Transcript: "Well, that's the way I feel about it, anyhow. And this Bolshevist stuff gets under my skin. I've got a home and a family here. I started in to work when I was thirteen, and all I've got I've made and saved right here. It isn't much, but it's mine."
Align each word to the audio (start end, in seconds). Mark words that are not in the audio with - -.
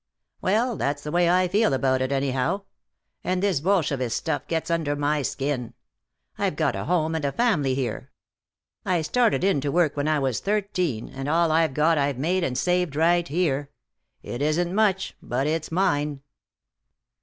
"Well, 0.41 0.77
that's 0.77 1.03
the 1.03 1.11
way 1.11 1.29
I 1.29 1.47
feel 1.47 1.73
about 1.75 2.01
it, 2.01 2.11
anyhow. 2.11 2.63
And 3.23 3.43
this 3.43 3.59
Bolshevist 3.59 4.17
stuff 4.17 4.47
gets 4.47 4.71
under 4.71 4.95
my 4.95 5.21
skin. 5.21 5.75
I've 6.39 6.55
got 6.55 6.75
a 6.75 6.85
home 6.85 7.13
and 7.13 7.23
a 7.23 7.31
family 7.31 7.75
here. 7.75 8.09
I 8.83 9.03
started 9.03 9.43
in 9.43 9.61
to 9.61 9.71
work 9.71 9.95
when 9.95 10.07
I 10.07 10.17
was 10.17 10.39
thirteen, 10.39 11.07
and 11.09 11.29
all 11.29 11.51
I've 11.51 11.75
got 11.75 11.99
I've 11.99 12.17
made 12.17 12.43
and 12.43 12.57
saved 12.57 12.95
right 12.95 13.27
here. 13.27 13.69
It 14.23 14.41
isn't 14.41 14.73
much, 14.73 15.15
but 15.21 15.45
it's 15.45 15.71
mine." 15.71 16.23